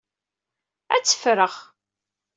[0.95, 1.53] Ad tt-ffreɣ.